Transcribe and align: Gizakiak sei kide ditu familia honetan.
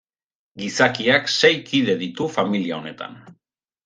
Gizakiak 0.61 1.29
sei 1.33 1.59
kide 1.67 1.95
ditu 1.99 2.31
familia 2.37 2.79
honetan. 2.81 3.15